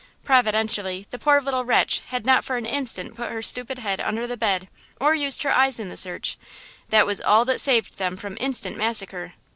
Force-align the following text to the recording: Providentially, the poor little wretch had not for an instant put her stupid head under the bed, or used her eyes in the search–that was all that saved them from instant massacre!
Providentially, 0.23 1.05
the 1.11 1.19
poor 1.19 1.39
little 1.43 1.63
wretch 1.63 1.99
had 2.07 2.25
not 2.25 2.43
for 2.43 2.57
an 2.57 2.65
instant 2.65 3.15
put 3.15 3.29
her 3.29 3.43
stupid 3.43 3.77
head 3.77 3.99
under 4.01 4.25
the 4.25 4.35
bed, 4.35 4.67
or 4.99 5.13
used 5.13 5.43
her 5.43 5.51
eyes 5.51 5.79
in 5.79 5.89
the 5.89 5.95
search–that 5.95 7.05
was 7.05 7.21
all 7.21 7.45
that 7.45 7.61
saved 7.61 7.99
them 7.99 8.17
from 8.17 8.35
instant 8.39 8.75
massacre! 8.77 9.33